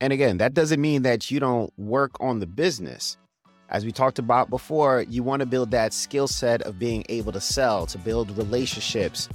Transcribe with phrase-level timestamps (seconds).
[0.00, 3.16] And again, that doesn't mean that you don't work on the business.
[3.70, 7.32] As we talked about before, you want to build that skill set of being able
[7.32, 9.28] to sell, to build relationships,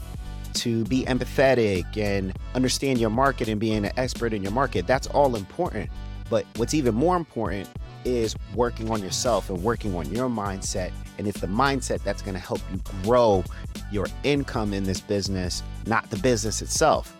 [0.54, 4.86] to be empathetic and understand your market and being an expert in your market.
[4.86, 5.90] That's all important.
[6.30, 7.68] But what's even more important
[8.06, 10.92] is working on yourself and working on your mindset.
[11.18, 13.44] And it's the mindset that's going to help you grow
[13.92, 17.18] your income in this business, not the business itself.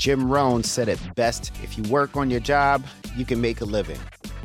[0.00, 2.82] Jim Rohn said it best if you work on your job,
[3.16, 4.00] you can make a living.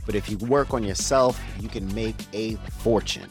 [0.06, 3.30] But if you work on yourself, you can make a fortune.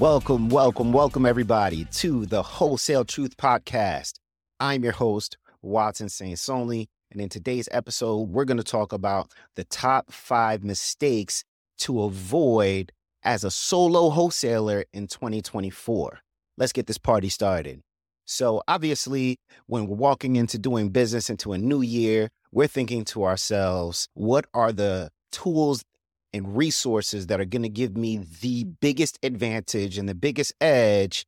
[0.00, 4.14] Welcome, welcome, welcome, everybody, to the Wholesale Truth Podcast.
[4.58, 6.36] I'm your host, Watson St.
[6.36, 6.88] Sonley.
[7.12, 11.44] And in today's episode, we're going to talk about the top five mistakes
[11.78, 12.90] to avoid
[13.22, 16.18] as a solo wholesaler in 2024.
[16.58, 17.82] Let's get this party started.
[18.26, 23.24] So, obviously, when we're walking into doing business into a new year, we're thinking to
[23.24, 25.84] ourselves, what are the tools
[26.32, 28.72] and resources that are going to give me the mm-hmm.
[28.80, 31.24] biggest advantage and the biggest edge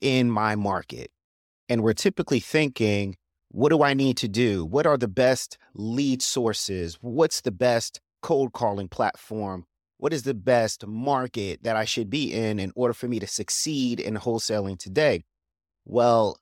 [0.00, 1.10] in my market?
[1.68, 3.16] And we're typically thinking,
[3.50, 4.64] what do I need to do?
[4.64, 6.96] What are the best lead sources?
[7.02, 9.66] What's the best cold calling platform?
[9.98, 13.26] What is the best market that I should be in in order for me to
[13.26, 15.24] succeed in wholesaling today?
[15.84, 16.36] Well,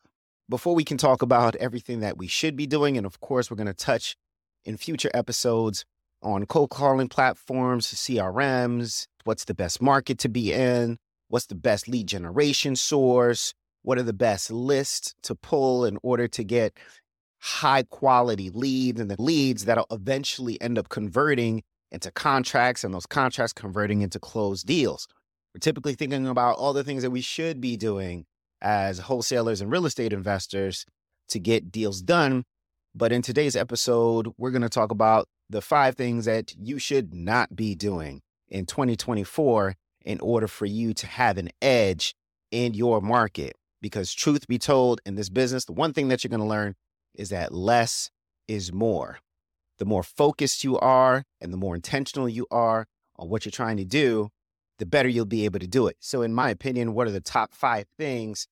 [0.48, 3.56] before we can talk about everything that we should be doing, and of course, we're
[3.56, 4.16] going to touch
[4.64, 5.84] in future episodes
[6.22, 11.88] on cold calling platforms, CRMs, what's the best market to be in, what's the best
[11.88, 16.76] lead generation source, what are the best lists to pull in order to get
[17.38, 23.06] high quality leads and the leads that'll eventually end up converting into contracts and those
[23.06, 25.08] contracts converting into closed deals.
[25.54, 28.26] We're typically thinking about all the things that we should be doing
[28.60, 30.86] as wholesalers and real estate investors
[31.28, 32.44] to get deals done.
[32.94, 37.14] But in today's episode, we're going to talk about the five things that you should
[37.14, 42.14] not be doing in 2024 in order for you to have an edge
[42.50, 43.56] in your market.
[43.82, 46.74] Because, truth be told, in this business, the one thing that you're going to learn
[47.14, 48.10] is that less
[48.46, 49.18] is more.
[49.78, 53.78] The more focused you are and the more intentional you are on what you're trying
[53.78, 54.28] to do,
[54.80, 55.96] the better you'll be able to do it.
[56.00, 58.48] So, in my opinion, what are the top five things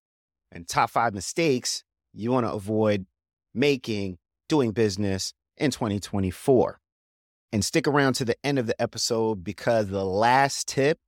[0.53, 3.07] and top five mistakes you want to avoid
[3.55, 4.19] making
[4.49, 6.79] doing business in 2024?
[7.51, 10.99] And stick around to the end of the episode because the last tip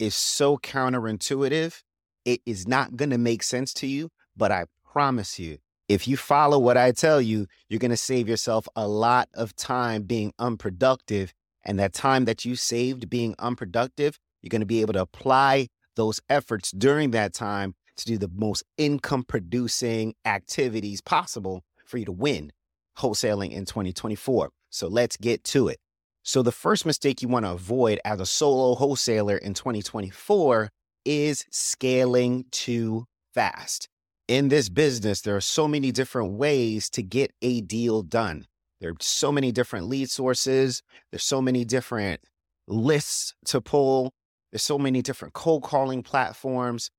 [0.00, 1.82] is so counterintuitive.
[2.24, 6.16] It is not going to make sense to you, but I promise you, if you
[6.16, 10.32] follow what I tell you, you're going to save yourself a lot of time being
[10.40, 11.32] unproductive.
[11.64, 15.66] And that time that you saved being unproductive, you're going to be able to apply
[15.96, 22.04] those efforts during that time to do the most income producing activities possible for you
[22.04, 22.52] to win
[22.98, 24.50] wholesaling in 2024.
[24.70, 25.78] So let's get to it.
[26.22, 30.70] So, the first mistake you want to avoid as a solo wholesaler in 2024
[31.04, 33.88] is scaling too fast.
[34.26, 38.46] In this business, there are so many different ways to get a deal done.
[38.80, 40.82] There are so many different lead sources,
[41.12, 42.20] there's so many different
[42.66, 44.12] lists to pull,
[44.52, 46.90] there's so many different cold calling platforms.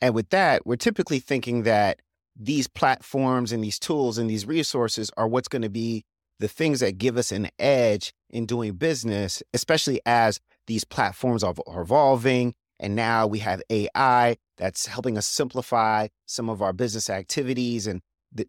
[0.00, 2.00] And with that, we're typically thinking that
[2.38, 6.04] these platforms and these tools and these resources are what's going to be
[6.38, 11.54] the things that give us an edge in doing business, especially as these platforms are,
[11.68, 12.54] evolving.
[12.78, 18.02] And now we have AI that's helping us simplify some of our business activities and,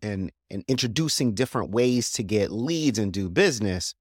[0.04, 3.96] and, and introducing different ways to get leads and do business.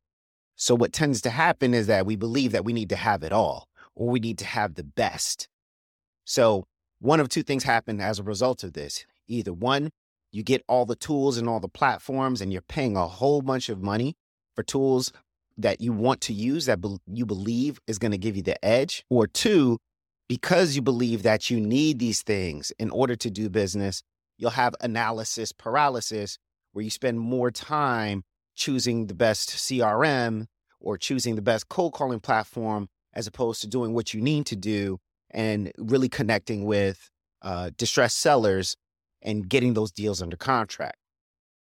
[0.56, 3.32] So, what tends to happen is that we believe that we need to have it
[3.32, 5.48] all or we need to have the best.
[6.24, 6.66] So,
[7.00, 9.04] one of two things happen as a result of this.
[9.26, 9.90] Either one,
[10.32, 13.68] you get all the tools and all the platforms, and you're paying a whole bunch
[13.68, 14.14] of money
[14.54, 15.12] for tools
[15.56, 18.62] that you want to use that be- you believe is going to give you the
[18.64, 19.04] edge.
[19.10, 19.78] Or two,
[20.28, 24.02] because you believe that you need these things in order to do business,
[24.36, 26.38] you'll have analysis paralysis
[26.72, 28.22] where you spend more time
[28.54, 30.46] choosing the best CRM
[30.80, 34.54] or choosing the best cold calling platform as opposed to doing what you need to
[34.54, 35.00] do
[35.32, 37.10] and really connecting with
[37.42, 38.76] uh, distressed sellers
[39.20, 40.98] and getting those deals under contract.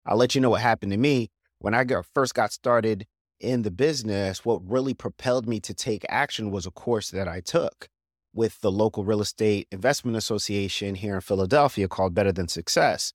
[0.04, 1.30] I'll let you know what happened to me
[1.60, 3.06] when I got, first got started
[3.38, 4.44] in the business.
[4.44, 7.86] What really propelled me to take action was a course that I took
[8.34, 13.12] with the local real estate investment association here in Philadelphia called Better Than Success.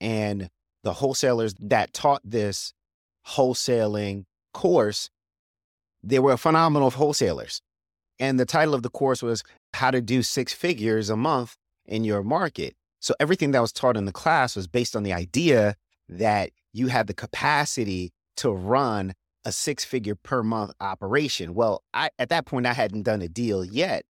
[0.00, 0.48] And
[0.82, 2.72] the wholesalers that taught this
[3.28, 4.24] wholesaling
[4.54, 5.10] course,
[6.02, 7.60] they were phenomenal wholesalers.
[8.22, 9.42] And the title of the course was
[9.74, 12.76] How to Do Six Figures a Month in Your Market.
[13.00, 15.74] So everything that was taught in the class was based on the idea
[16.08, 19.14] that you have the capacity to run
[19.44, 21.52] a six figure per month operation.
[21.52, 24.04] Well, I, at that point, I hadn't done a deal yet.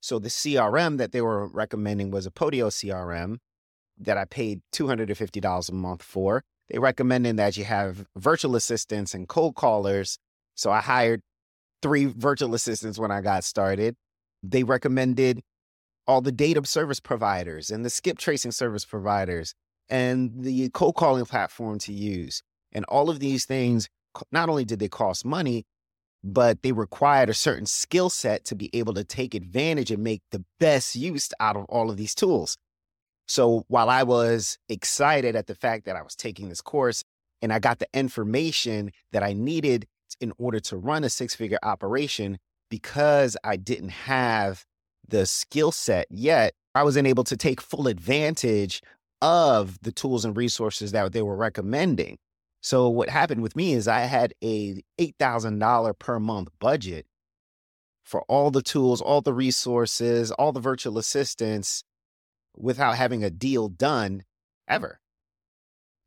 [0.00, 3.36] So the CRM that they were recommending was a Podio CRM
[3.96, 6.42] that I paid $250 a month for.
[6.68, 10.18] They recommended that you have virtual assistants and cold callers.
[10.56, 11.22] So I hired
[11.84, 13.94] three virtual assistants when I got started.
[14.42, 15.42] They recommended
[16.06, 19.54] all the data service providers and the skip tracing service providers
[19.90, 22.42] and the cold calling platform to use.
[22.72, 23.90] And all of these things,
[24.32, 25.66] not only did they cost money,
[26.22, 30.22] but they required a certain skill set to be able to take advantage and make
[30.30, 32.56] the best use out of all of these tools.
[33.28, 37.04] So while I was excited at the fact that I was taking this course
[37.42, 39.86] and I got the information that I needed
[40.20, 42.38] in order to run a six figure operation,
[42.70, 44.64] because I didn't have
[45.06, 48.82] the skill set yet, I wasn't able to take full advantage
[49.22, 52.18] of the tools and resources that they were recommending.
[52.60, 57.06] So what happened with me is I had a $8,000 per month budget
[58.04, 61.84] for all the tools, all the resources, all the virtual assistants
[62.56, 64.24] without having a deal done
[64.68, 65.00] ever.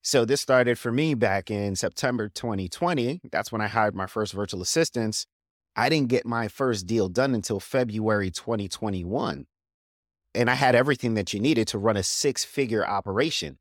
[0.07, 3.19] So this started for me back in September 2020.
[3.29, 5.25] That's when I hired my first virtual assistants.
[5.75, 9.47] I didn't get my first deal done until February 2021
[10.33, 13.57] and I had everything that you needed to run a six figure operation.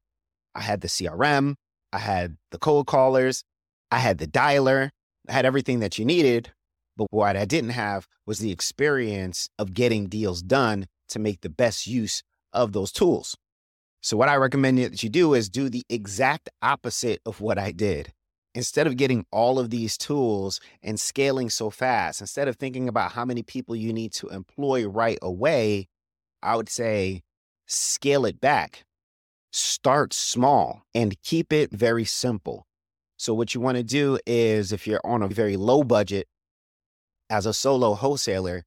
[0.54, 1.56] I had the CRM,
[1.92, 3.42] I had the cold callers,
[3.90, 4.90] I had the dialer,
[5.28, 6.52] I had everything that you needed.
[6.96, 11.50] But what I didn't have was the experience of getting deals done to make the
[11.50, 12.22] best use
[12.52, 13.36] of those tools.
[14.06, 17.72] So, what I recommend that you do is do the exact opposite of what I
[17.72, 18.12] did.
[18.54, 23.10] Instead of getting all of these tools and scaling so fast, instead of thinking about
[23.10, 25.88] how many people you need to employ right away,
[26.40, 27.22] I would say
[27.66, 28.84] scale it back.
[29.50, 32.64] Start small and keep it very simple.
[33.16, 36.28] So, what you want to do is if you're on a very low budget
[37.28, 38.62] as a solo wholesaler,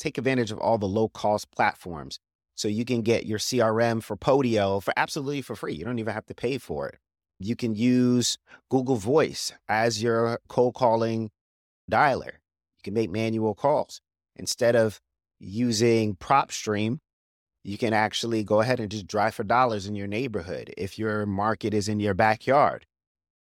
[0.00, 2.18] take advantage of all the low cost platforms.
[2.60, 5.74] So, you can get your CRM for Podio for absolutely for free.
[5.74, 6.98] You don't even have to pay for it.
[7.38, 8.36] You can use
[8.70, 11.30] Google Voice as your cold calling
[11.90, 12.34] dialer.
[12.34, 14.00] You can make manual calls
[14.36, 15.00] instead of
[15.38, 16.98] using PropStream
[17.62, 21.26] you can actually go ahead and just drive for dollars in your neighborhood if your
[21.26, 22.86] market is in your backyard.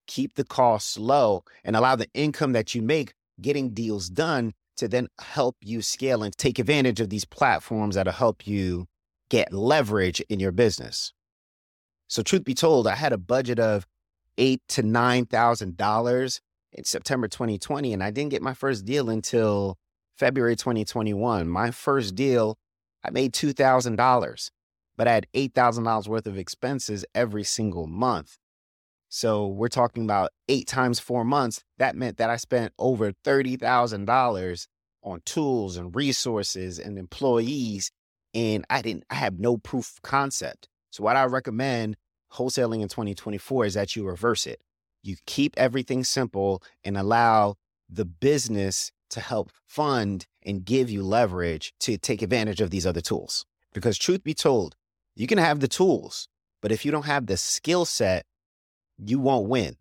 [0.07, 4.89] Keep the costs low and allow the income that you make getting deals done to
[4.89, 8.87] then help you scale and take advantage of these platforms that'll help you
[9.31, 11.13] get leverage in your business.
[12.09, 13.87] So, truth be told, I had a budget of
[14.39, 16.41] eight to nine thousand dollars
[16.73, 19.77] in September 2020, and I didn't get my first deal until
[20.17, 21.49] February 2021.
[21.49, 22.59] My first deal
[23.07, 24.51] I made $2,000,
[24.97, 28.37] but I had $8,000 worth of expenses every single month.
[29.09, 31.63] So we're talking about eight times four months.
[31.79, 34.67] That meant that I spent over $30,000
[35.05, 37.93] on tools and resources and employees.
[38.37, 40.69] And I didn't, I have no proof concept.
[40.91, 41.97] So what I recommend
[42.35, 44.61] wholesaling in 2024 is that you reverse it.
[45.03, 47.55] You keep everything simple and allow
[47.89, 53.01] the business to help fund and give you leverage to take advantage of these other
[53.01, 53.47] tools.
[53.73, 54.77] Because, truth be told,
[55.15, 56.29] you can have the tools,
[56.61, 58.27] but if you don't have the skill set,
[58.99, 59.77] you won't win.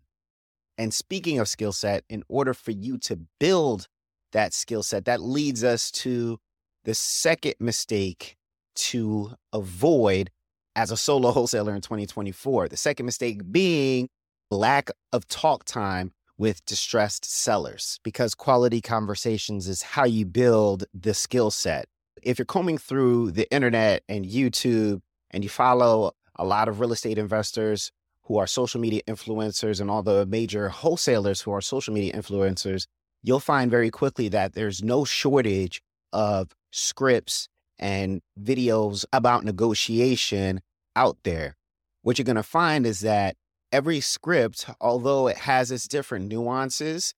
[0.78, 3.88] And speaking of skill set, in order for you to build
[4.32, 6.38] that skill set, that leads us to
[6.84, 8.36] the second mistake
[8.76, 10.30] to avoid
[10.74, 12.68] as a solo wholesaler in 2024.
[12.68, 14.08] The second mistake being
[14.50, 21.14] lack of talk time with distressed sellers because quality conversations is how you build the
[21.14, 21.86] skill set.
[22.22, 26.92] If you're combing through the internet and YouTube and you follow a lot of real
[26.92, 27.90] estate investors
[28.24, 32.86] who are social media influencers and all the major wholesalers who are social media influencers,
[33.22, 35.80] you'll find very quickly that there's no shortage
[36.12, 40.60] of scripts and videos about negotiation
[40.94, 41.56] out there.
[42.02, 43.36] What you're going to find is that
[43.72, 47.14] every script, although it has its different nuances,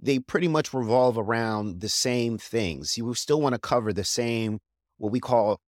[0.00, 2.98] they pretty much revolve around the same things.
[2.98, 4.58] You still want to cover the same,
[4.98, 5.60] what we call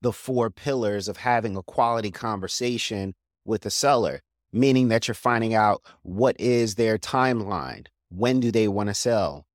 [0.00, 4.20] the four pillars of having a quality conversation with the seller,
[4.52, 9.46] meaning that you're finding out what is their timeline, when do they want to sell,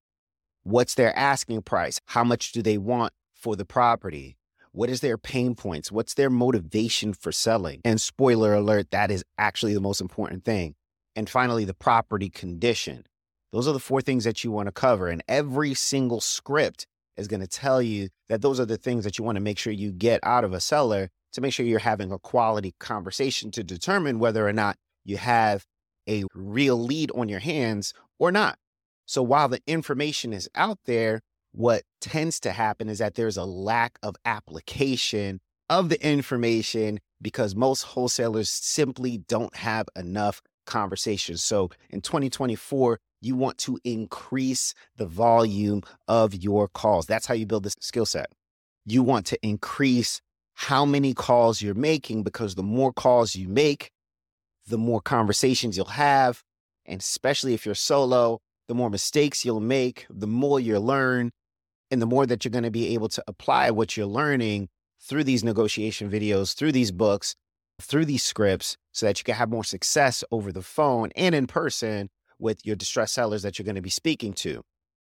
[0.64, 4.38] what's their asking price, how much do they want for the property,
[4.72, 5.92] what is their pain points?
[5.92, 7.82] What's their motivation for selling?
[7.86, 10.76] And spoiler alert, that is actually the most important thing.
[11.16, 13.06] And finally, the property condition.
[13.52, 15.08] Those are the four things that you want to cover.
[15.08, 16.86] And every single script
[17.18, 19.58] is going to tell you that those are the things that you want to make
[19.58, 23.52] sure you get out of a seller to make sure you're having a quality conversation
[23.52, 25.66] to determine whether or not you have
[26.08, 28.58] a real lead on your hands or not.
[29.06, 33.46] So while the information is out there, what tends to happen is that there's a
[33.46, 35.40] lack of application
[35.70, 41.44] of the information because most wholesalers simply don't have enough conversations.
[41.44, 47.06] So in 2024, you want to increase the volume of your calls.
[47.06, 48.28] That's how you build this skill set.
[48.86, 50.22] You want to increase
[50.54, 53.92] how many calls you're making because the more calls you make,
[54.68, 56.44] the more conversations you'll have.
[56.86, 61.32] And especially if you're solo, the more mistakes you'll make, the more you'll learn,
[61.92, 64.70] and the more that you're going to be able to apply what you're learning
[65.02, 67.36] through these negotiation videos, through these books,
[67.82, 71.48] through these scripts, so that you can have more success over the phone and in
[71.48, 74.62] person with your distressed sellers that you're going to be speaking to.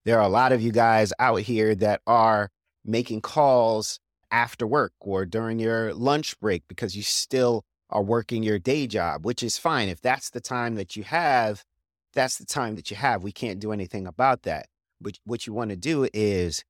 [0.05, 2.51] There are a lot of you guys out here that are
[2.85, 3.99] making calls
[4.31, 9.25] after work or during your lunch break because you still are working your day job,
[9.25, 9.89] which is fine.
[9.89, 11.65] If that's the time that you have,
[12.13, 13.23] that's the time that you have.
[13.23, 14.67] We can't do anything about that.
[15.01, 16.65] But what you want to do is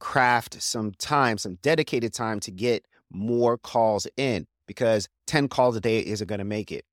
[0.00, 5.80] craft some time, some dedicated time to get more calls in because 10 calls a
[5.80, 6.84] day isn't going to make it.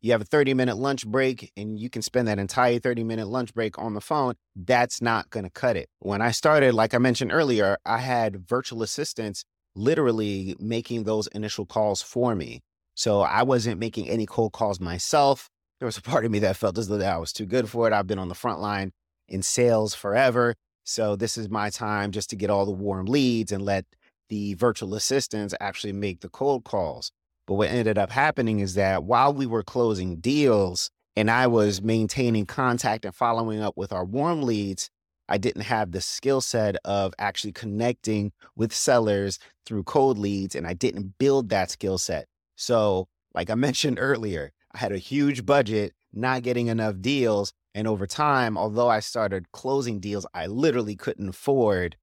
[0.00, 3.26] You have a 30 minute lunch break and you can spend that entire 30 minute
[3.26, 4.34] lunch break on the phone.
[4.54, 5.88] That's not going to cut it.
[5.98, 9.44] When I started, like I mentioned earlier, I had virtual assistants
[9.74, 12.60] literally making those initial calls for me.
[12.94, 15.48] So I wasn't making any cold calls myself.
[15.78, 17.86] There was a part of me that felt as though I was too good for
[17.86, 17.92] it.
[17.92, 18.92] I've been on the front line
[19.28, 20.54] in sales forever.
[20.84, 23.84] So this is my time just to get all the warm leads and let
[24.28, 27.12] the virtual assistants actually make the cold calls.
[27.46, 31.82] But what ended up happening is that while we were closing deals and I was
[31.82, 34.90] maintaining contact and following up with our warm leads,
[35.28, 40.66] I didn't have the skill set of actually connecting with sellers through cold leads, and
[40.66, 42.26] I didn't build that skill set.
[42.56, 47.86] So, like I mentioned earlier, I had a huge budget, not getting enough deals, and
[47.86, 51.94] over time, although I started closing deals, I literally couldn't afford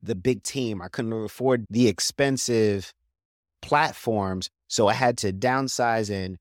[0.00, 0.80] the big team.
[0.80, 2.92] I couldn't afford the expensive
[3.60, 4.48] platforms.
[4.68, 6.36] So I had to downsize and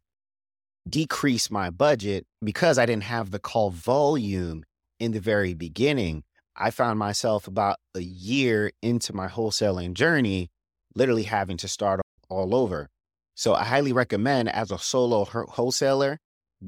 [0.87, 4.63] decrease my budget because I didn't have the call volume
[4.99, 6.23] in the very beginning.
[6.55, 10.51] I found myself about a year into my wholesaling journey,
[10.93, 12.89] literally having to start all over.
[13.33, 16.19] So I highly recommend as a solo wholesaler,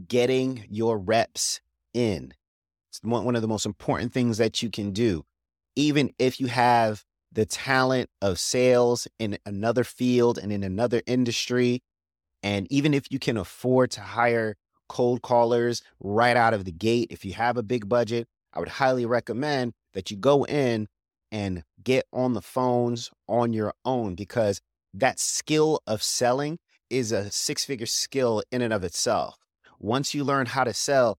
[0.08, 1.62] getting your reps
[1.96, 2.34] in.
[2.92, 5.25] It's one of the most important things that you can do.
[5.75, 11.82] Even if you have the talent of sales in another field and in another industry,
[12.44, 14.56] and even if you can afford to hire
[14.88, 18.70] cold callers right out of the gate, if you have a big budget, I would
[18.70, 20.88] highly recommend that you go in
[21.32, 24.62] and get on the phones on your own because
[24.94, 26.60] that skill of selling
[26.90, 29.38] is a six figure skill in and of itself.
[29.80, 31.18] Once you learn how to sell,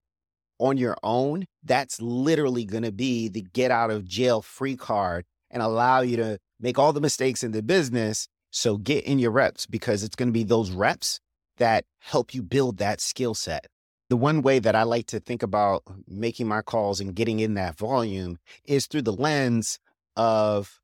[0.58, 5.25] on your own, that's literally going to be the get out of jail free card
[5.50, 8.28] and allow you to make all the mistakes in the business.
[8.50, 11.20] So get in your reps because it's going to be those reps
[11.58, 13.66] that help you build that skill set.
[14.08, 17.54] The one way that I like to think about making my calls and getting in
[17.54, 19.78] that volume is through the lens
[20.16, 20.80] of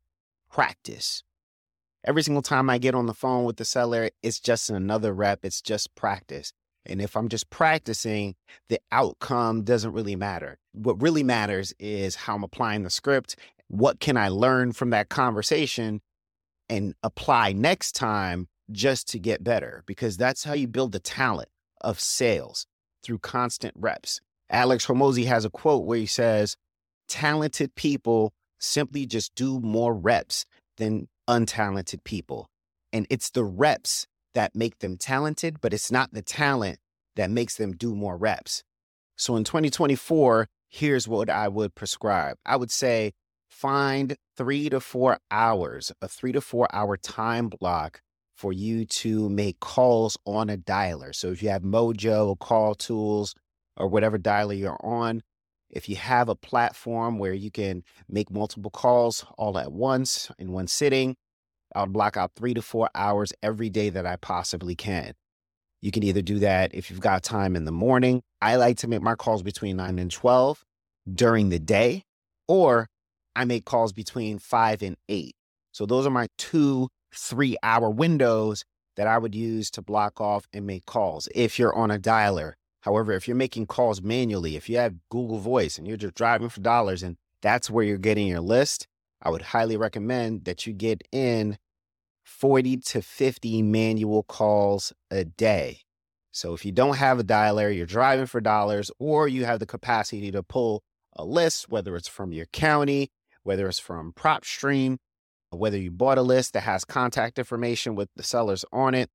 [0.51, 1.23] practice.
[2.05, 5.45] Every single time I get on the phone with the seller, it's just another rep,
[5.45, 6.53] it's just practice.
[6.87, 8.35] And if I'm just practicing,
[8.69, 10.59] the outcome doesn't really matter.
[10.73, 13.37] What really matters is how I'm applying the script.
[13.69, 16.01] What can I learn from that conversation
[16.69, 19.85] and apply next time just to get better?
[19.87, 21.49] Because that's how you build the talent
[21.81, 22.67] of sales
[23.03, 24.21] through constant reps.
[24.51, 26.57] Alex Hormozi has a quote where he says,
[27.09, 30.47] Talented people simply just do more reps
[30.77, 32.49] than untalented people.
[32.93, 36.79] And it's the reps that make them talented, but it's not the talent
[37.17, 38.63] that makes them do more reps.
[39.17, 43.13] So in 2024, here's what I would prescribe I would say
[43.49, 48.01] find three to four hours, a three to four hour time block
[48.35, 51.15] for you to make calls on a dialer.
[51.15, 53.35] So if you have Mojo, Call Tools,
[53.77, 55.23] or whatever dialer you're on,
[55.71, 60.53] if you have a platform where you can make multiple calls all at once in
[60.53, 61.17] one sitting,
[61.75, 65.15] I'll block out three to four hours every day that I possibly can.
[65.81, 68.23] You can either do that if you've got time in the morning.
[68.41, 70.65] I like to make my calls between 9 and 12
[71.13, 72.05] during the day,
[72.47, 72.89] or
[73.35, 75.35] I make calls between 5 and 8.
[75.73, 78.65] So those are my two three hour windows
[78.97, 82.55] that I would use to block off and make calls if you're on a dialer.
[82.83, 86.49] However, if you're making calls manually, if you have Google Voice and you're just driving
[86.49, 88.87] for dollars and that's where you're getting your list,
[89.23, 91.59] I would highly recommend that you get in
[92.25, 95.81] 40 to 50 manual calls a day.
[96.33, 99.67] So if you don't have a dialer, you're driving for dollars, or you have the
[99.67, 100.83] capacity to pull
[101.15, 103.11] a list, whether it's from your county,
[103.43, 104.97] whether it's from PropStream,
[105.51, 109.11] whether you bought a list that has contact information with the sellers on it,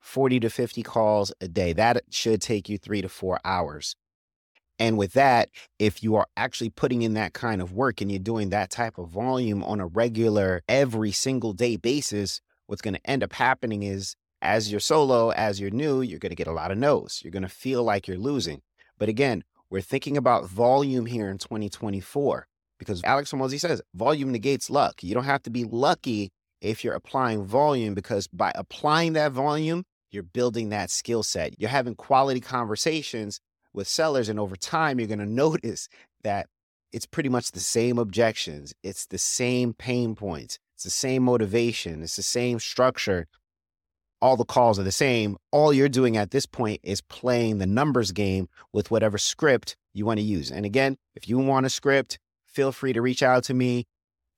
[0.00, 1.72] 40 to 50 calls a day.
[1.72, 3.94] That should take you three to four hours.
[4.78, 8.20] And with that, if you are actually putting in that kind of work and you're
[8.20, 13.10] doing that type of volume on a regular, every single day basis, what's going to
[13.10, 16.52] end up happening is as you're solo, as you're new, you're going to get a
[16.52, 17.20] lot of no's.
[17.24, 18.62] You're going to feel like you're losing.
[18.98, 22.46] But again, we're thinking about volume here in 2024
[22.78, 25.02] because Alex Hormozi says volume negates luck.
[25.02, 26.30] You don't have to be lucky
[26.60, 31.60] if you're applying volume because by applying that volume, you're building that skill set.
[31.60, 33.40] You're having quality conversations
[33.72, 34.28] with sellers.
[34.28, 35.88] And over time, you're going to notice
[36.22, 36.48] that
[36.92, 42.02] it's pretty much the same objections, it's the same pain points, it's the same motivation,
[42.02, 43.26] it's the same structure.
[44.20, 45.36] All the calls are the same.
[45.52, 50.06] All you're doing at this point is playing the numbers game with whatever script you
[50.06, 50.50] want to use.
[50.50, 53.86] And again, if you want a script, feel free to reach out to me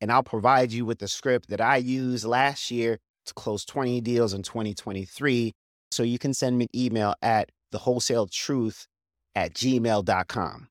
[0.00, 4.00] and I'll provide you with the script that I used last year to close 20
[4.00, 5.52] deals in 2023.
[5.90, 8.87] So you can send me an email at thewholesaletruth
[9.34, 10.68] at gmail.com.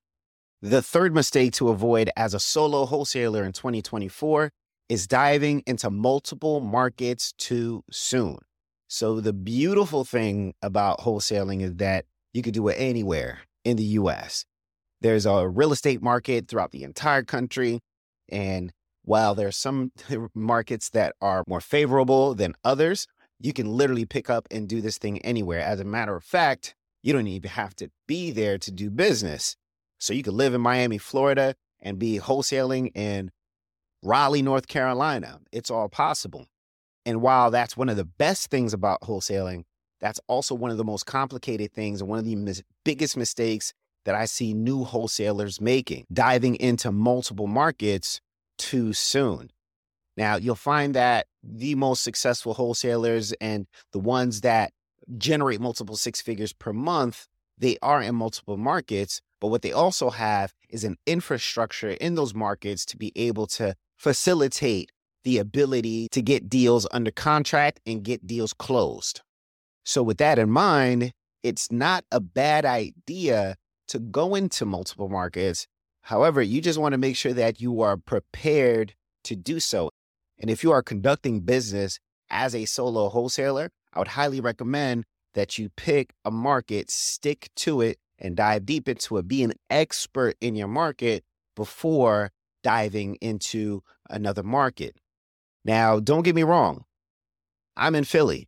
[0.61, 4.51] The third mistake to avoid as a solo wholesaler in 2024
[4.89, 8.39] is diving into multiple markets too soon.
[8.87, 13.83] So, the beautiful thing about wholesaling is that you can do it anywhere in the
[13.83, 14.45] US.
[15.01, 17.79] There's a real estate market throughout the entire country.
[18.29, 18.73] And
[19.03, 19.91] while there are some
[20.35, 23.07] markets that are more favorable than others,
[23.39, 25.61] you can literally pick up and do this thing anywhere.
[25.61, 29.55] As a matter of fact, you don't even have to be there to do business.
[29.99, 33.31] So you could live in Miami, Florida, and be wholesaling in
[34.01, 35.39] Raleigh, North Carolina.
[35.51, 36.47] It's all possible.
[37.05, 39.63] And while that's one of the best things about wholesaling,
[39.99, 43.73] that's also one of the most complicated things and one of the mis- biggest mistakes
[44.05, 48.21] that I see new wholesalers making, diving into multiple markets
[48.57, 49.51] too soon.
[50.15, 54.71] Now, you'll find that the most successful wholesalers and the ones that
[55.17, 59.21] generate multiple six figures per month, they are in multiple markets.
[59.41, 63.75] But what they also have is an infrastructure in those markets to be able to
[63.97, 64.91] facilitate
[65.23, 69.21] the ability to get deals under contract and get deals closed.
[69.83, 71.11] So, with that in mind,
[71.43, 73.55] it's not a bad idea
[73.87, 75.67] to go into multiple markets.
[76.03, 78.93] However, you just want to make sure that you are prepared
[79.25, 79.89] to do so.
[80.39, 85.57] And if you are conducting business as a solo wholesaler, I would highly recommend that
[85.57, 89.27] you pick a market, stick to it, and dive deep into it.
[89.27, 91.23] Be an expert in your market
[91.55, 92.31] before
[92.63, 94.97] diving into another market.
[95.65, 96.85] Now, don't get me wrong,
[97.77, 98.47] I'm in Philly.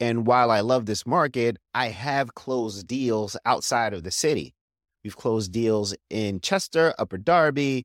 [0.00, 4.54] And while I love this market, I have closed deals outside of the city.
[5.02, 7.84] We've closed deals in Chester, Upper Darby,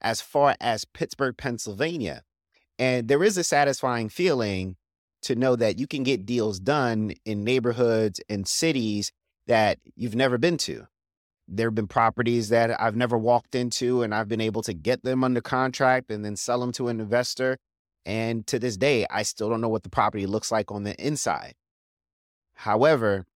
[0.00, 2.22] as far as Pittsburgh, Pennsylvania.
[2.78, 4.76] And there is a satisfying feeling
[5.22, 9.12] to know that you can get deals done in neighborhoods and cities
[9.46, 10.86] that you've never been to.
[11.48, 15.02] There have been properties that I've never walked into, and I've been able to get
[15.02, 17.58] them under contract and then sell them to an investor.
[18.04, 20.94] And to this day, I still don't know what the property looks like on the
[21.04, 21.54] inside.
[22.54, 23.26] However,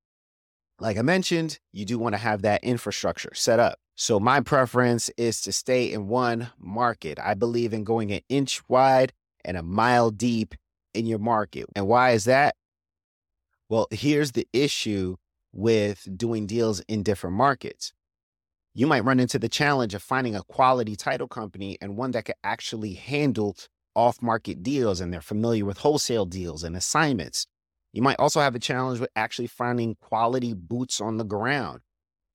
[0.79, 3.79] like I mentioned, you do want to have that infrastructure set up.
[3.95, 7.19] So, my preference is to stay in one market.
[7.19, 9.13] I believe in going an inch wide
[9.45, 10.55] and a mile deep
[10.97, 11.67] in your market.
[11.75, 12.57] And why is that?
[13.69, 15.17] Well, here's the issue
[15.53, 17.93] with doing deals in different markets.
[18.75, 22.27] You might run into the challenge of finding a quality title company and one that
[22.27, 23.57] could actually handle
[23.95, 27.47] off market deals and they're familiar with wholesale deals and assignments.
[27.93, 31.81] You might also have a challenge with actually finding quality boots on the ground,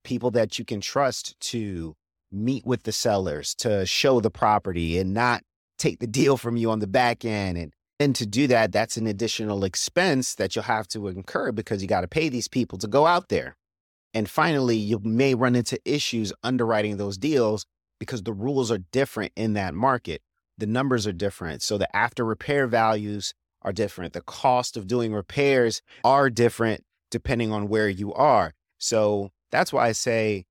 [0.03, 1.95] people that you can trust to
[2.31, 5.43] meet with the sellers, to show the property and not
[5.77, 8.97] take the deal from you on the back end and and to do that, that's
[8.97, 12.79] an additional expense that you'll have to incur because you got to pay these people
[12.79, 13.55] to go out there.
[14.15, 17.67] And finally, you may run into issues underwriting those deals
[17.99, 20.23] because the rules are different in that market.
[20.57, 21.61] The numbers are different.
[21.61, 24.13] So the after repair values are different.
[24.13, 28.55] The cost of doing repairs are different depending on where you are.
[28.79, 30.45] So that's why I say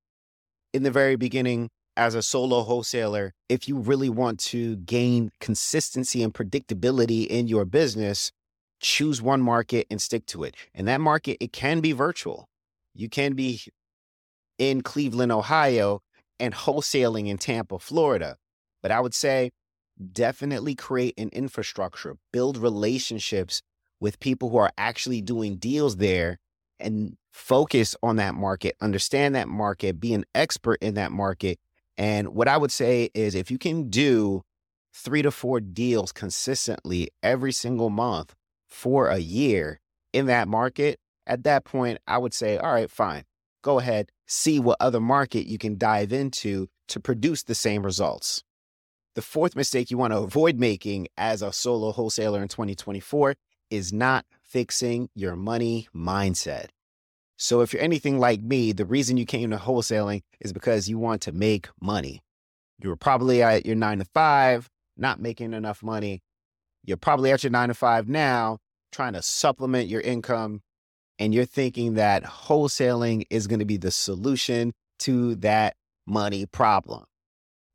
[0.73, 6.23] in the very beginning, as a solo wholesaler, if you really want to gain consistency
[6.23, 8.33] and predictability in your business,
[8.81, 10.55] choose one market and stick to it.
[10.75, 12.49] And that market, it can be virtual.
[12.95, 13.61] You can be
[14.59, 16.01] in Cleveland, Ohio,
[16.39, 18.39] and wholesaling in Tampa, Florida.
[18.83, 19.51] But I would say
[20.11, 23.61] definitely create an infrastructure, build relationships
[24.01, 26.39] with people who are actually doing deals there
[26.79, 31.59] and focus on that market, understand that market, be an expert in that market.
[32.01, 34.41] And what I would say is if you can do
[34.95, 38.35] three to four deals consistently every single month
[38.67, 39.81] for a year
[40.15, 43.25] in that market, at that point, I would say, all right, fine.
[43.63, 48.43] Go ahead, see what other market you can dive into to produce the same results.
[49.15, 53.35] The fourth mistake you want to avoid making as a solo wholesaler in 2024
[53.69, 56.69] is not fixing your money mindset.
[57.43, 60.99] So, if you're anything like me, the reason you came to wholesaling is because you
[60.99, 62.21] want to make money.
[62.83, 66.21] You were probably at your nine to five, not making enough money.
[66.85, 68.59] You're probably at your nine to five now,
[68.93, 70.61] trying to supplement your income.
[71.19, 75.77] And you're thinking that wholesaling is going to be the solution to that
[76.07, 77.05] money problem.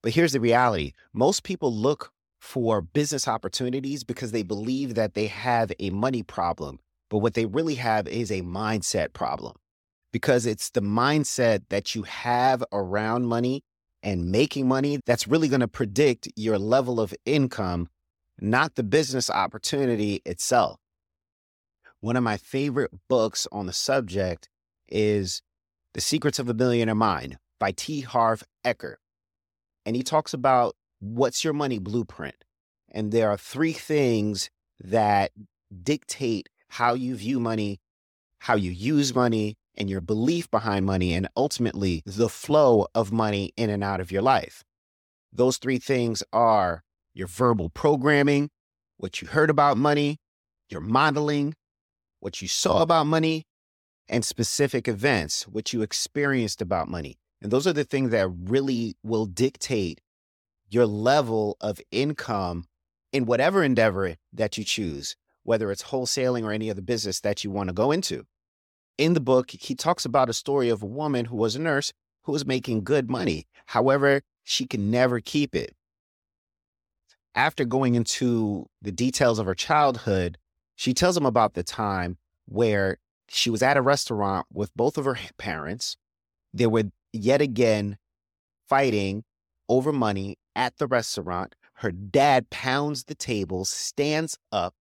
[0.03, 5.25] But here's the reality most people look for business opportunities because they believe that they
[5.25, 6.77] have a money problem.
[7.09, 9.53] But what they really have is a mindset problem
[10.11, 13.63] because it's the mindset that you have around money
[14.01, 17.89] and making money that's really going to predict your level of income,
[18.39, 20.79] not the business opportunity itself.
[22.01, 24.47] One of my favorite books on the subject
[24.87, 25.41] is
[25.93, 28.01] The Secrets of a Millionaire Mind by T.
[28.01, 28.95] Harv Eker.
[29.85, 32.35] And he talks about what's your money blueprint.
[32.91, 35.31] And there are three things that
[35.83, 37.79] dictate how you view money,
[38.39, 43.53] how you use money, and your belief behind money, and ultimately the flow of money
[43.55, 44.61] in and out of your life.
[45.31, 46.83] Those three things are
[47.13, 48.49] your verbal programming,
[48.97, 50.17] what you heard about money,
[50.69, 51.55] your modeling,
[52.19, 53.43] what you saw about money,
[54.09, 57.15] and specific events, what you experienced about money.
[57.41, 60.01] And those are the things that really will dictate
[60.69, 62.65] your level of income
[63.13, 67.51] in whatever endeavor that you choose, whether it's wholesaling or any other business that you
[67.51, 68.25] want to go into.
[68.97, 71.93] In the book, he talks about a story of a woman who was a nurse
[72.23, 73.45] who was making good money.
[73.67, 75.75] However, she could never keep it.
[77.35, 80.37] After going into the details of her childhood,
[80.75, 85.05] she tells him about the time where she was at a restaurant with both of
[85.05, 85.97] her parents.
[86.53, 87.97] They were yet again
[88.67, 89.23] fighting
[89.69, 91.55] over money at the restaurant.
[91.79, 94.73] Her dad pounds the table, stands up,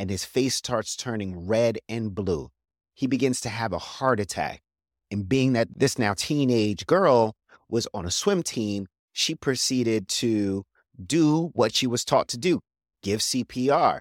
[0.00, 2.50] and his face starts turning red and blue.
[2.94, 4.62] He begins to have a heart attack.
[5.10, 7.36] And being that this now teenage girl
[7.68, 10.64] was on a swim team, she proceeded to
[11.04, 12.60] do what she was taught to do
[13.02, 14.00] give CPR.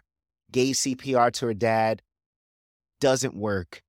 [0.49, 2.01] Gave CPR to her dad.
[3.01, 3.81] Doesn't work.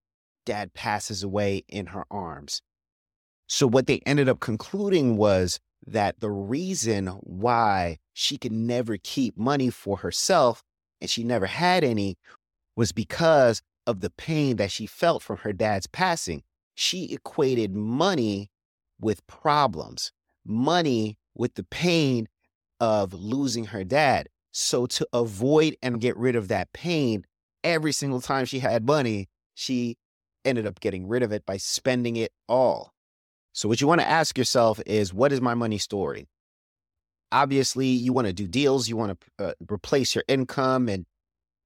[0.44, 2.60] Dad passes away in her arms.
[3.46, 9.38] So, what they ended up concluding was that the reason why she could never keep
[9.38, 10.64] money for herself
[11.00, 12.16] and she never had any
[12.76, 16.42] was because of the pain that she felt from her dad's passing.
[16.74, 18.50] She equated money
[19.00, 20.12] with problems,
[20.44, 22.28] money with the pain
[22.78, 24.28] of losing her dad.
[24.52, 27.24] So, to avoid and get rid of that pain,
[27.62, 29.96] every single time she had money, she
[30.44, 32.92] ended up getting rid of it by spending it all.
[33.52, 36.26] So, what you want to ask yourself is what is my money story?
[37.32, 40.88] Obviously, you want to do deals, you want to uh, replace your income.
[40.88, 41.06] And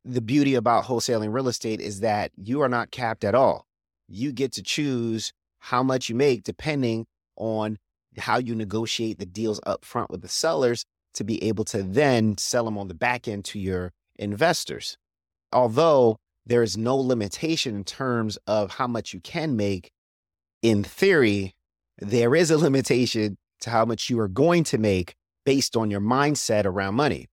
[0.04, 3.66] the beauty about wholesaling real estate is that you are not capped at all.
[4.08, 7.78] You get to choose how much you make depending on
[8.18, 12.36] how you negotiate the deals up front with the sellers to be able to then
[12.36, 14.98] sell them on the back end to your investors.
[15.52, 19.90] Although there is no limitation in terms of how much you can make,
[20.62, 21.54] in theory,
[21.98, 25.14] there is a limitation to how much you are going to make
[25.44, 27.28] based on your mindset around money.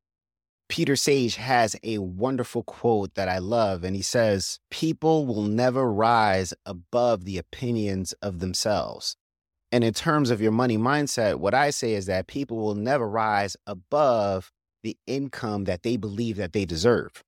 [0.69, 5.91] Peter Sage has a wonderful quote that I love, and he says, People will never
[5.91, 9.17] rise above the opinions of themselves.
[9.71, 13.07] And in terms of your money mindset, what I say is that people will never
[13.07, 14.51] rise above
[14.83, 17.23] the income that they believe that they deserve.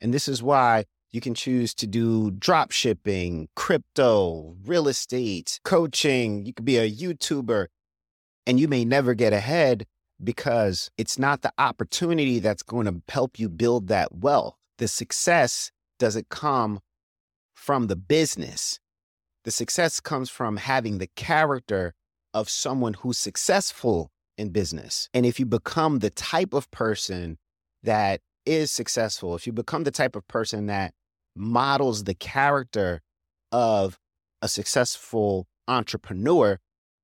[0.00, 6.44] And this is why you can choose to do drop shipping, crypto, real estate, coaching.
[6.44, 7.66] You could be a YouTuber
[8.46, 9.86] and you may never get ahead
[10.22, 14.56] because it's not the opportunity that's going to help you build that wealth.
[14.78, 16.80] The success doesn't come
[17.54, 18.78] from the business.
[19.44, 21.94] The success comes from having the character
[22.34, 25.08] of someone who's successful in business.
[25.14, 27.38] And if you become the type of person
[27.82, 30.92] that is successful, if you become the type of person that
[31.34, 33.02] models the character
[33.52, 33.98] of
[34.42, 36.58] a successful entrepreneur,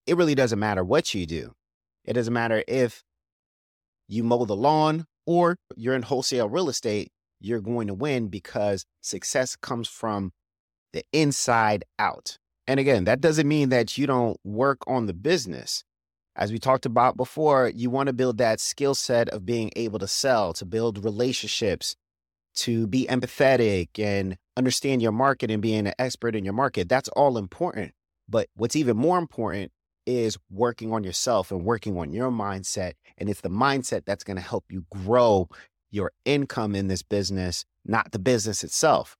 [0.07, 1.53] it really doesn't matter what you do.
[2.05, 3.03] It doesn't matter if
[4.09, 8.85] you mow the lawn or you're in wholesale real estate, you're going to win because
[9.01, 10.33] success comes from
[10.93, 12.39] the inside out.
[12.67, 15.85] And again, that doesn't mean that you don't work on the business.
[16.35, 19.99] As we talked about before, you want to build that skill set of being able
[19.99, 21.95] to sell, to build relationships,
[22.55, 26.89] to be empathetic and understand your market and being an expert in your market.
[26.89, 27.93] That's all important.
[28.29, 29.73] But what's even more important
[30.07, 32.93] is working on yourself and working on your mindset.
[33.19, 35.49] And it's the mindset that's going to help you grow
[35.91, 39.17] your income in this business, not the business itself.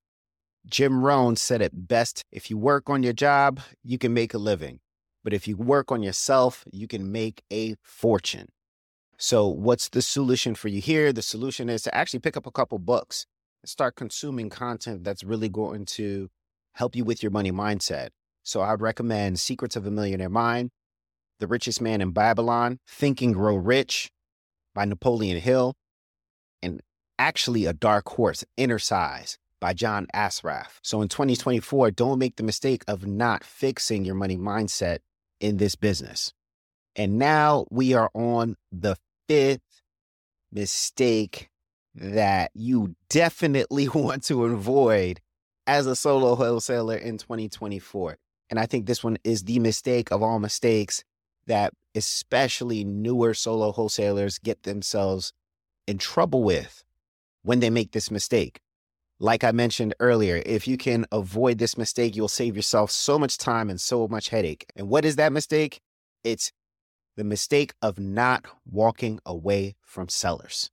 [0.67, 4.39] Jim Rohn said it best if you work on your job, you can make a
[4.39, 4.81] living.
[5.25, 8.49] But if you work on yourself, you can make a fortune.
[9.19, 11.13] So, what's the solution for you here?
[11.13, 13.27] The solution is to actually pick up a couple books
[13.63, 16.29] and start consuming content that's really going to
[16.73, 18.09] help you with your money mindset.
[18.43, 20.71] So, I'd recommend Secrets of a Millionaire Mind,
[21.39, 24.11] The Richest Man in Babylon, Think and Grow Rich
[24.75, 25.75] by Napoleon Hill,
[26.63, 26.81] and
[27.19, 30.81] actually a dark horse, Innercise by John Assaraf.
[30.83, 34.99] So in 2024, don't make the mistake of not fixing your money mindset
[35.41, 36.33] in this business.
[36.97, 38.97] And now we are on the
[39.29, 39.83] fifth
[40.51, 41.49] mistake
[41.95, 45.21] that you definitely want to avoid
[45.67, 48.17] as a solo wholesaler in 2024.
[48.53, 51.05] And I think this one is the mistake of all mistakes
[51.47, 55.33] that especially newer solo wholesalers get themselves
[55.87, 56.85] in trouble with
[57.45, 58.61] when they make this mistake.
[59.19, 63.39] Like I mentioned earlier, if you can avoid this mistake, you'll save yourself so much
[63.39, 64.67] time and so much headache.
[64.77, 65.81] And what is that mistake?
[66.23, 66.53] It's
[67.17, 70.71] the mistake of not walking away from sellers.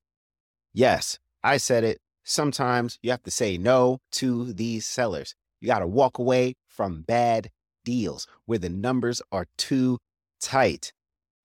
[0.73, 1.99] Yes, I said it.
[2.25, 5.33] Sometimes you have to say no to these sellers.
[5.61, 7.51] You got to walk away from bad
[7.83, 9.99] deals where the numbers are too
[10.41, 10.93] tight.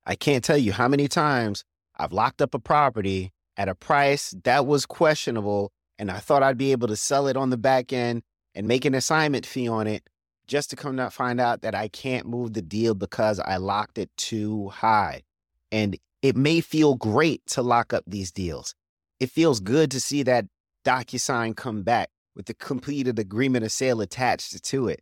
[0.07, 1.65] I can't tell you how many times
[1.97, 6.59] I've locked up a property at a price that was questionable and I thought I'd
[6.59, 8.23] be able to sell it on the back end
[8.55, 10.03] and make an assignment fee on it
[10.47, 13.99] just to come to find out that I can't move the deal because I locked
[13.99, 15.23] it too high.
[15.73, 18.75] And it may feel great to lock up these deals.
[19.21, 20.47] It feels good to see that
[20.85, 25.01] DocuSign come back with the completed agreement of sale attached to it.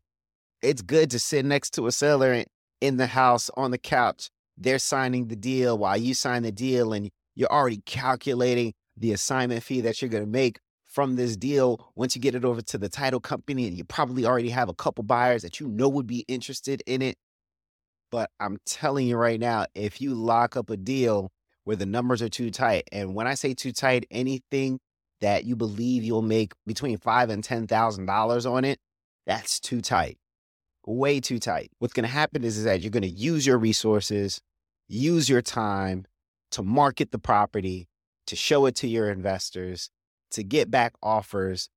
[0.62, 2.44] It's good to sit next to a seller
[2.80, 4.30] in the house on the couch.
[4.56, 9.64] They're signing the deal while you sign the deal, and you're already calculating the assignment
[9.64, 12.78] fee that you're going to make from this deal once you get it over to
[12.78, 16.06] the title company and you probably already have a couple buyers that you know would
[16.06, 17.16] be interested in it.
[18.10, 21.32] But I'm telling you right now, if you lock up a deal
[21.64, 24.78] where the numbers are too tight, and when I say too tight, anything
[25.22, 28.78] that you believe you'll make between five and ten thousand dollars on it,
[29.26, 30.18] that's too tight.
[30.86, 31.70] Way too tight.
[31.78, 34.40] What's gonna happen is, is that you're gonna use your resources,
[34.88, 36.06] use your time
[36.52, 37.88] to market the property,
[38.26, 39.90] to show it to your investors,
[40.32, 41.68] to get back offers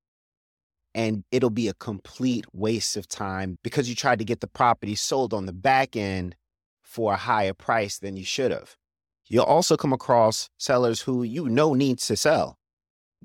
[0.96, 4.96] and it'll be a complete waste of time because you tried to get the property
[4.96, 6.36] sold on the back end
[6.82, 8.78] for a higher price than you should have.
[9.28, 12.58] You'll also come across sellers who you know needs to sell.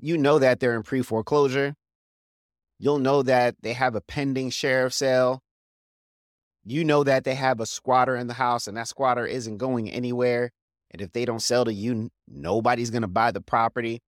[0.01, 1.75] You know that they're in pre foreclosure.
[2.77, 5.41] You'll know that they have a pending sheriff sale.
[6.63, 9.89] You know that they have a squatter in the house and that squatter isn't going
[9.89, 10.51] anywhere.
[10.91, 14.01] And if they don't sell to you, nobody's going to buy the property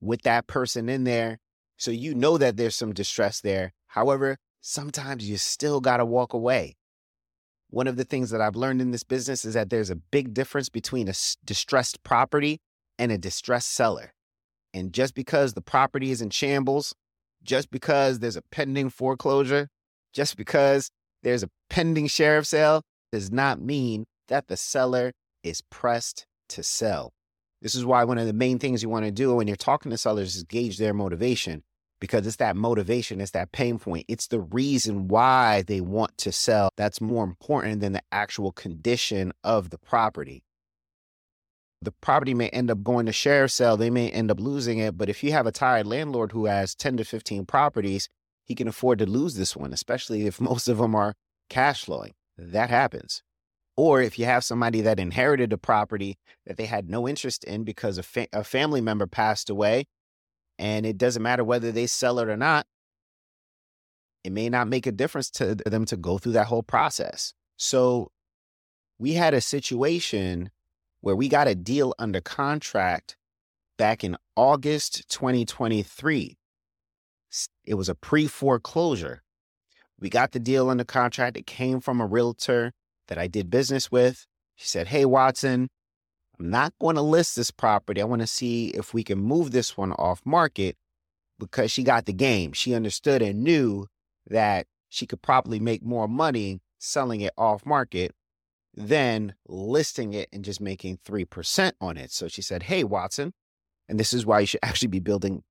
[0.00, 1.38] with that person in there.
[1.76, 3.72] So you know that there's some distress there.
[3.88, 6.76] However, sometimes you still got to walk away.
[7.70, 10.32] One of the things that I've learned in this business is that there's a big
[10.32, 12.60] difference between a distressed property
[12.98, 14.14] and a distressed seller.
[14.72, 16.94] And just because the property is in shambles,
[17.42, 19.68] just because there's a pending foreclosure,
[20.12, 20.90] just because
[21.22, 27.12] there's a pending sheriff sale, does not mean that the seller is pressed to sell.
[27.60, 29.90] This is why one of the main things you want to do when you're talking
[29.90, 31.62] to sellers is gauge their motivation
[32.00, 34.04] because it's that motivation, it's that pain point.
[34.08, 39.32] It's the reason why they want to sell that's more important than the actual condition
[39.42, 40.44] of the property.
[41.82, 44.96] The property may end up going to sheriff sale, they may end up losing it.
[44.96, 48.08] But if you have a tired landlord who has 10 to 15 properties,
[48.48, 51.14] he can afford to lose this one, especially if most of them are
[51.48, 52.14] cash flowing.
[52.36, 53.22] That happens.
[53.76, 57.62] Or if you have somebody that inherited a property that they had no interest in
[57.62, 59.86] because a, fa- a family member passed away,
[60.58, 62.66] and it doesn't matter whether they sell it or not,
[64.24, 67.34] it may not make a difference to them to go through that whole process.
[67.56, 68.10] So
[68.98, 70.50] we had a situation
[71.00, 73.16] where we got a deal under contract
[73.76, 76.36] back in August 2023.
[77.64, 79.22] It was a pre foreclosure.
[80.00, 81.36] We got the deal under contract.
[81.36, 82.72] It came from a realtor
[83.08, 84.26] that I did business with.
[84.54, 85.68] She said, Hey, Watson,
[86.38, 88.00] I'm not going to list this property.
[88.00, 90.76] I want to see if we can move this one off market
[91.38, 92.52] because she got the game.
[92.52, 93.86] She understood and knew
[94.28, 98.12] that she could probably make more money selling it off market
[98.74, 102.12] than listing it and just making 3% on it.
[102.12, 103.32] So she said, Hey, Watson,
[103.88, 105.42] and this is why you should actually be building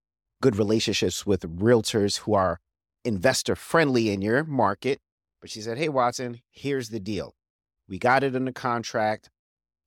[0.41, 2.60] good relationships with realtors who are
[3.04, 5.00] investor friendly in your market.
[5.41, 7.34] But she said, Hey, Watson, here's the deal.
[7.88, 9.30] We got it under contract,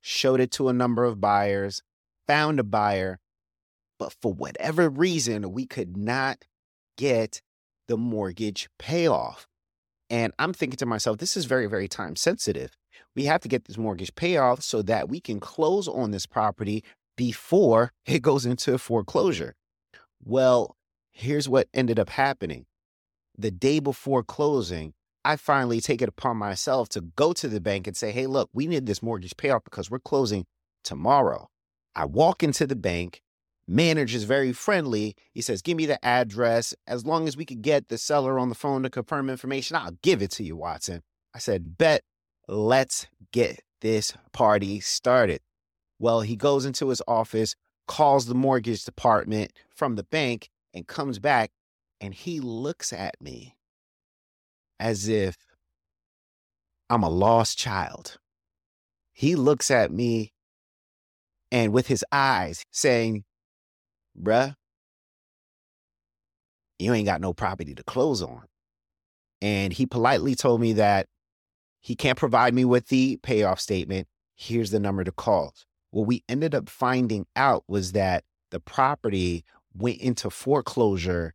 [0.01, 1.83] showed it to a number of buyers,
[2.27, 3.19] found a buyer,
[3.99, 6.45] but for whatever reason, we could not
[6.97, 7.43] get
[7.87, 9.47] the mortgage payoff.
[10.09, 12.71] And I'm thinking to myself, this is very, very time sensitive.
[13.15, 16.83] We have to get this mortgage payoff so that we can close on this property
[17.17, 19.55] before it goes into foreclosure.
[20.25, 20.77] Well,
[21.11, 22.67] here's what ended up happening.
[23.37, 24.93] The day before closing,
[25.25, 28.51] I finally take it upon myself to go to the bank and say, hey, look,
[28.53, 30.47] we need this mortgage payoff because we're closing
[30.85, 31.49] tomorrow.
[31.95, 33.23] I walk into the bank.
[33.67, 35.15] Manager is very friendly.
[35.33, 36.75] He says, give me the address.
[36.87, 39.97] As long as we could get the seller on the phone to confirm information, I'll
[40.03, 41.03] give it to you, Watson.
[41.35, 42.03] I said, bet,
[42.49, 45.41] let's get this party started.
[45.99, 47.55] Well, he goes into his office,
[47.91, 51.51] calls the mortgage department from the bank, and comes back
[52.01, 53.57] and he looks at me
[54.79, 55.37] as if
[56.89, 58.19] I'm a lost child.
[59.13, 60.33] He looks at me
[61.51, 63.25] and with his eyes saying,
[64.17, 64.55] Bruh,
[66.79, 68.45] you ain't got no property to close on.
[69.43, 71.07] And he politely told me that
[71.81, 74.07] he can't provide me with the payoff statement.
[74.37, 75.55] Here's the number to call.
[75.91, 81.35] What we ended up finding out was that the property went into foreclosure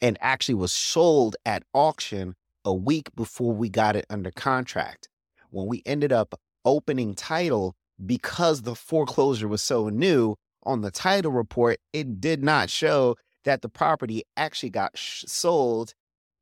[0.00, 5.08] and actually was sold at auction a week before we got it under contract.
[5.50, 11.32] When we ended up opening title, because the foreclosure was so new on the title
[11.32, 15.94] report, it did not show that the property actually got sh- sold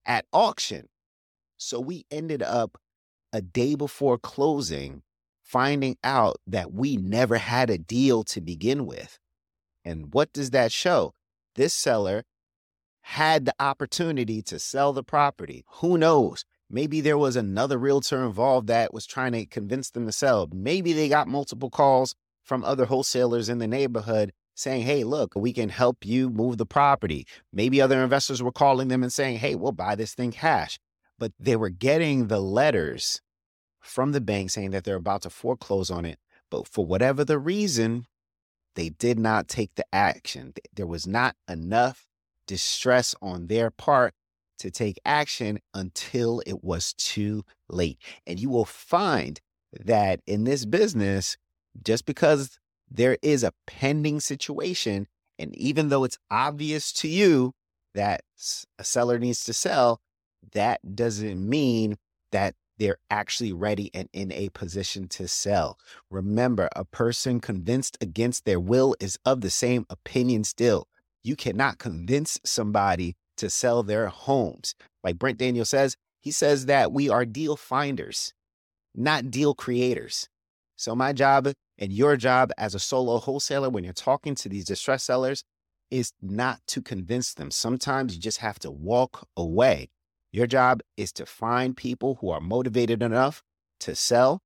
[0.06, 0.88] at auction.
[1.56, 2.78] So we ended up
[3.32, 5.02] a day before closing
[5.50, 9.18] finding out that we never had a deal to begin with.
[9.84, 11.12] And what does that show?
[11.56, 12.22] This seller
[13.00, 15.64] had the opportunity to sell the property.
[15.80, 16.44] Who knows?
[16.70, 20.48] Maybe there was another realtor involved that was trying to convince them to sell.
[20.52, 25.52] Maybe they got multiple calls from other wholesalers in the neighborhood saying, hey, look, we
[25.52, 27.26] can help you move the property.
[27.52, 30.78] Maybe other investors were calling them and saying, hey, we'll buy this thing cash.
[31.18, 33.20] But they were getting the letters
[33.90, 36.18] from the bank saying that they're about to foreclose on it.
[36.50, 38.06] But for whatever the reason,
[38.76, 40.54] they did not take the action.
[40.72, 42.06] There was not enough
[42.46, 44.14] distress on their part
[44.58, 47.98] to take action until it was too late.
[48.26, 49.40] And you will find
[49.72, 51.36] that in this business,
[51.84, 52.58] just because
[52.90, 57.54] there is a pending situation, and even though it's obvious to you
[57.94, 58.22] that
[58.78, 60.00] a seller needs to sell,
[60.52, 61.96] that doesn't mean
[62.32, 65.78] that they're actually ready and in a position to sell.
[66.10, 70.88] Remember, a person convinced against their will is of the same opinion still.
[71.22, 74.74] You cannot convince somebody to sell their homes.
[75.04, 78.32] Like Brent Daniel says, he says that we are deal finders,
[78.94, 80.28] not deal creators.
[80.76, 84.64] So, my job and your job as a solo wholesaler when you're talking to these
[84.64, 85.44] distressed sellers
[85.90, 87.50] is not to convince them.
[87.50, 89.90] Sometimes you just have to walk away.
[90.32, 93.42] Your job is to find people who are motivated enough
[93.80, 94.42] to sell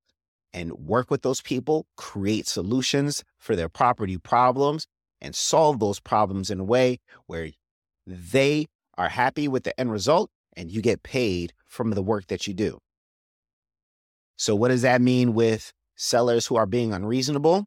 [0.53, 4.87] and work with those people, create solutions for their property problems,
[5.21, 7.51] and solve those problems in a way where
[8.07, 8.67] they
[8.97, 12.55] are happy with the end result and you get paid from the work that you
[12.55, 12.79] do.
[14.37, 17.67] So, what does that mean with sellers who are being unreasonable?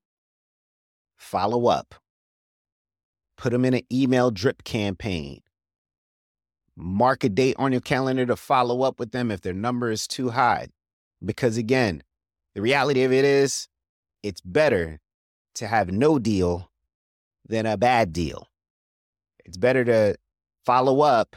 [1.18, 1.96] Follow up,
[3.38, 5.42] put them in an email drip campaign,
[6.78, 10.08] mark a date on your calendar to follow up with them if their number is
[10.08, 10.68] too high.
[11.24, 12.04] Because again,
[12.54, 13.68] the reality of it is,
[14.22, 15.00] it's better
[15.56, 16.70] to have no deal
[17.48, 18.48] than a bad deal.
[19.44, 20.18] It's better to
[20.66, 21.36] follow up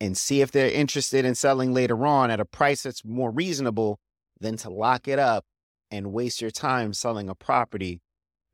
[0.00, 3.98] and see if they're interested in selling later on at a price that's more reasonable
[4.40, 5.44] than to lock it up
[5.90, 8.00] and waste your time selling a property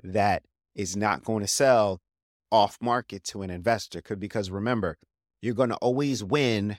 [0.02, 0.42] that
[0.74, 2.00] is not going to sell
[2.50, 4.02] off market to an investor.
[4.16, 4.96] Because remember,
[5.42, 6.78] you're going to always win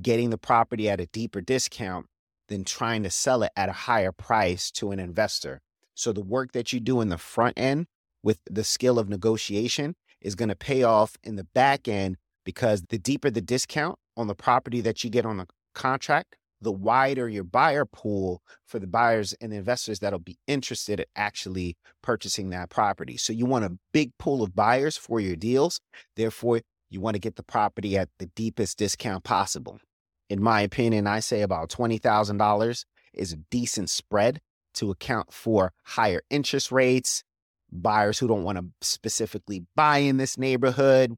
[0.00, 2.06] getting the property at a deeper discount
[2.48, 5.60] than trying to sell it at a higher price to an investor.
[5.94, 7.86] So the work that you do in the front end
[8.22, 12.82] with the skill of negotiation is going to pay off in the back end because
[12.88, 17.28] the deeper the discount on the property that you get on the contract, the wider
[17.28, 22.70] your buyer pool for the buyers and investors that'll be interested in actually purchasing that
[22.70, 23.16] property.
[23.16, 25.80] So you want a big pool of buyers for your deals.
[26.16, 26.60] Therefore,
[26.92, 29.80] You want to get the property at the deepest discount possible.
[30.28, 32.84] In my opinion, I say about $20,000
[33.14, 34.42] is a decent spread
[34.74, 37.24] to account for higher interest rates,
[37.70, 41.16] buyers who don't want to specifically buy in this neighborhood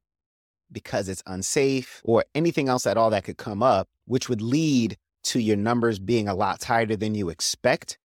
[0.71, 4.97] because it's unsafe, or anything else at all that could come up, which would lead
[5.23, 7.97] to your numbers being a lot tighter than you expect.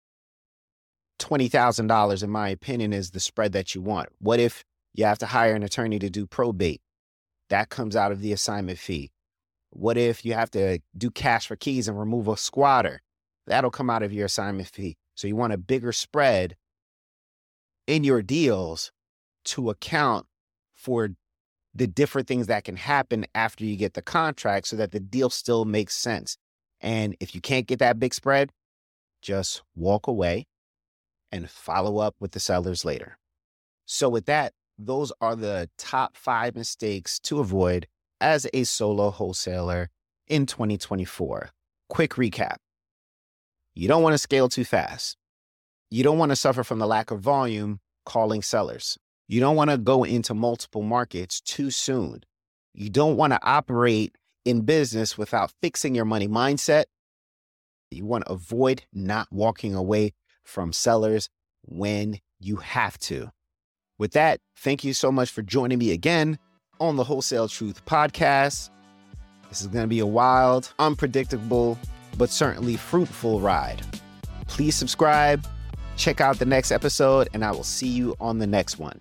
[1.20, 4.08] $20,000, in my opinion, is the spread that you want.
[4.20, 4.64] What if
[4.94, 6.80] you have to hire an attorney to do probate?
[7.50, 9.10] That comes out of the assignment fee.
[9.70, 13.02] What if you have to do cash for keys and remove a squatter?
[13.46, 14.96] That'll come out of your assignment fee.
[15.14, 16.56] So you want a bigger spread
[17.86, 18.92] in your deals
[19.46, 20.26] to account
[20.74, 21.10] for
[21.74, 25.30] the different things that can happen after you get the contract so that the deal
[25.30, 26.36] still makes sense.
[26.80, 28.52] And if you can't get that big spread,
[29.22, 30.46] just walk away
[31.32, 33.18] and follow up with the sellers later.
[33.84, 37.86] So, with that, those are the top five mistakes to avoid
[38.20, 39.90] as a solo wholesaler
[40.26, 41.50] in 2024.
[41.88, 42.56] Quick recap
[43.78, 45.16] you don't want to scale too fast.
[45.88, 48.98] You don't want to suffer from the lack of volume calling sellers.
[49.28, 52.24] You don't want to go into multiple markets too soon.
[52.74, 56.86] You don't want to operate in business without fixing your money mindset.
[57.92, 60.12] You want to avoid not walking away
[60.42, 61.30] from sellers
[61.62, 63.30] when you have to.
[63.98, 66.38] With that, thank you so much for joining me again
[66.78, 68.70] on the Wholesale Truth Podcast.
[69.48, 71.76] This is going to be a wild, unpredictable,
[72.16, 73.82] but certainly fruitful ride.
[74.46, 75.44] Please subscribe,
[75.96, 79.00] check out the next episode, and I will see you on the next one.